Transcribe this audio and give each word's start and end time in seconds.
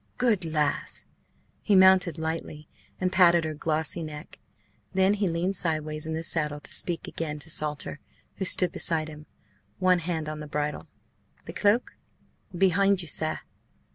"Good 0.17 0.43
lass!" 0.45 1.05
He 1.61 1.75
mounted 1.75 2.17
lightly 2.17 2.67
and 2.99 3.11
patted 3.11 3.43
her 3.43 3.53
glossy 3.53 4.01
neck. 4.01 4.39
Then 4.95 5.13
he 5.13 5.29
leaned 5.29 5.55
sideways 5.57 6.07
in 6.07 6.13
the 6.15 6.23
saddle 6.23 6.59
to 6.59 6.73
speak 6.73 7.07
again 7.07 7.37
to 7.37 7.51
Salter, 7.51 7.99
who 8.37 8.45
stood 8.45 8.71
beside 8.71 9.09
him, 9.09 9.27
one 9.77 9.99
hand 9.99 10.27
on 10.27 10.39
the 10.39 10.47
bridle. 10.47 10.87
"The 11.45 11.53
cloak?" 11.53 11.91
"Behind 12.51 13.03
you, 13.03 13.07
sir." 13.07 13.41